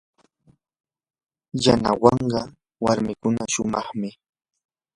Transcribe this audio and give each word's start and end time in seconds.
yanawanka 1.63 2.41
warmikuna 2.83 3.43
shumaqmi. 3.53 4.09